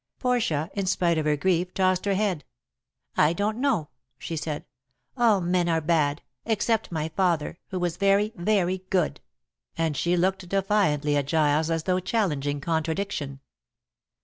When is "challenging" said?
11.99-12.59